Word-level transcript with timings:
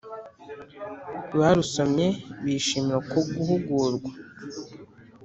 Barusomye 1.37 2.07
bishimira 2.43 2.95
uko 3.01 3.17
guhugurwa 3.33 4.11